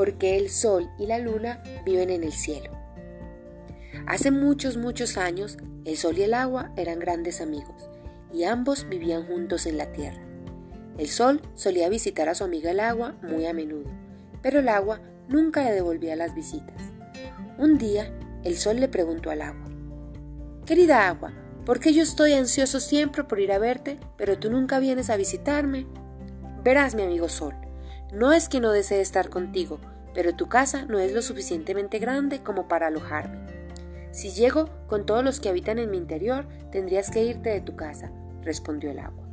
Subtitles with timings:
[0.00, 2.70] porque el sol y la luna viven en el cielo.
[4.06, 7.90] Hace muchos, muchos años, el sol y el agua eran grandes amigos,
[8.32, 10.22] y ambos vivían juntos en la tierra.
[10.96, 13.90] El sol solía visitar a su amiga el agua muy a menudo,
[14.40, 16.82] pero el agua nunca le devolvía las visitas.
[17.58, 18.10] Un día,
[18.42, 19.68] el sol le preguntó al agua,
[20.64, 21.34] Querida agua,
[21.66, 25.18] ¿por qué yo estoy ansioso siempre por ir a verte, pero tú nunca vienes a
[25.18, 25.86] visitarme?
[26.64, 27.54] Verás, mi amigo sol,
[28.12, 29.78] no es que no desee estar contigo,
[30.14, 33.38] pero tu casa no es lo suficientemente grande como para alojarme.
[34.10, 37.76] Si llego con todos los que habitan en mi interior, tendrías que irte de tu
[37.76, 38.10] casa,
[38.42, 39.24] respondió el agua.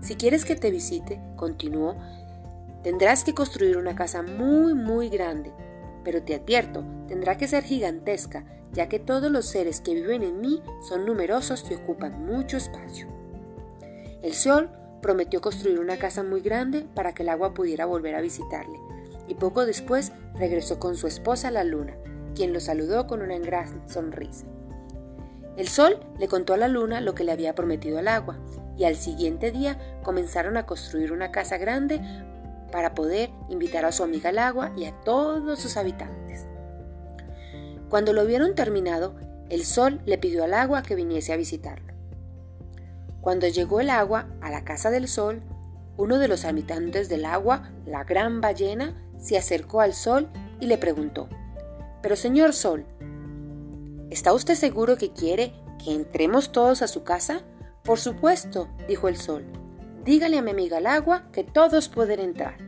[0.00, 1.96] Si quieres que te visite, continuó,
[2.82, 5.52] tendrás que construir una casa muy, muy grande,
[6.04, 10.40] pero te advierto, tendrá que ser gigantesca, ya que todos los seres que viven en
[10.40, 13.08] mí son numerosos y ocupan mucho espacio.
[14.22, 14.70] El sol
[15.04, 18.80] prometió construir una casa muy grande para que el agua pudiera volver a visitarle,
[19.28, 21.94] y poco después regresó con su esposa la luna,
[22.34, 24.46] quien lo saludó con una gran sonrisa.
[25.58, 28.38] El sol le contó a la luna lo que le había prometido al agua,
[28.78, 32.00] y al siguiente día comenzaron a construir una casa grande
[32.72, 36.46] para poder invitar a su amiga al agua y a todos sus habitantes.
[37.90, 39.16] Cuando lo vieron terminado,
[39.50, 41.93] el sol le pidió al agua que viniese a visitarlo.
[43.24, 45.40] Cuando llegó el agua a la casa del sol,
[45.96, 50.28] uno de los habitantes del agua, la gran ballena, se acercó al sol
[50.60, 51.30] y le preguntó,
[52.02, 52.84] Pero señor sol,
[54.10, 57.40] ¿está usted seguro que quiere que entremos todos a su casa?
[57.82, 59.46] Por supuesto, dijo el sol.
[60.04, 62.58] Dígale a mi amiga el agua que todos pueden entrar.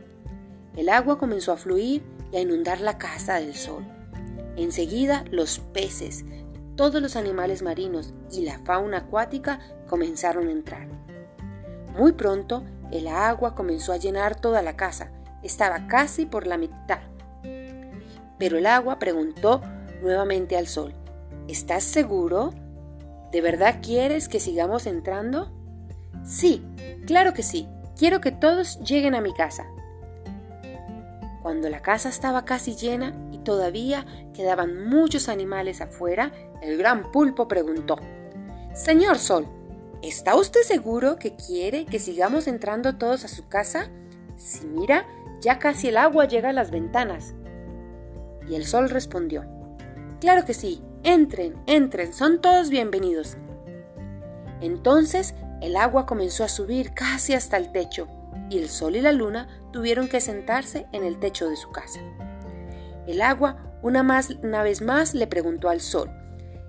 [0.75, 3.85] El agua comenzó a fluir y a inundar la casa del sol.
[4.55, 6.25] Enseguida los peces,
[6.77, 10.87] todos los animales marinos y la fauna acuática comenzaron a entrar.
[11.97, 15.11] Muy pronto el agua comenzó a llenar toda la casa.
[15.43, 16.99] Estaba casi por la mitad.
[18.37, 19.61] Pero el agua preguntó
[20.01, 20.93] nuevamente al sol,
[21.47, 22.53] ¿Estás seguro?
[23.31, 25.51] ¿De verdad quieres que sigamos entrando?
[26.23, 26.63] Sí,
[27.05, 27.67] claro que sí.
[27.97, 29.65] Quiero que todos lleguen a mi casa.
[31.41, 33.13] Cuando la casa estaba casi llena
[33.47, 37.95] todavía quedaban muchos animales afuera, el gran pulpo preguntó,
[38.73, 39.47] Señor Sol,
[40.01, 43.89] ¿está usted seguro que quiere que sigamos entrando todos a su casa?
[44.35, 45.07] Si mira,
[45.39, 47.35] ya casi el agua llega a las ventanas.
[48.49, 49.45] Y el Sol respondió,
[50.19, 53.37] Claro que sí, entren, entren, son todos bienvenidos.
[54.59, 58.09] Entonces el agua comenzó a subir casi hasta el techo
[58.49, 62.01] y el sol y la luna tuvieron que sentarse en el techo de su casa.
[63.07, 66.11] El agua una, más, una vez más le preguntó al sol,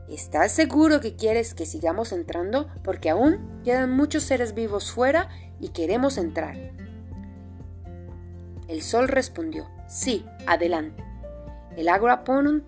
[0.09, 2.69] ¿Estás seguro que quieres que sigamos entrando?
[2.83, 5.29] Porque aún quedan muchos seres vivos fuera
[5.61, 6.57] y queremos entrar.
[8.69, 11.05] El sol respondió, sí, adelante.
[11.77, 12.25] El agua,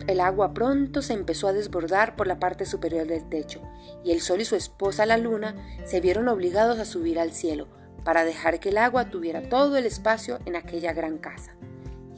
[0.07, 3.63] el agua, pronto se empezó a desbordar por la parte superior del techo,
[4.05, 7.69] y el sol y su esposa la luna se vieron obligados a subir al cielo,
[8.05, 11.55] para dejar que el agua tuviera todo el espacio en aquella gran casa.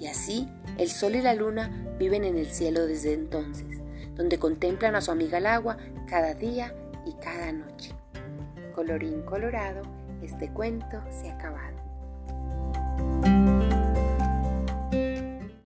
[0.03, 0.49] Y así
[0.79, 3.81] el sol y la luna viven en el cielo desde entonces,
[4.17, 5.77] donde contemplan a su amiga el agua
[6.09, 6.75] cada día
[7.07, 7.93] y cada noche.
[8.75, 9.83] Colorín colorado,
[10.21, 11.77] este cuento se ha acabado.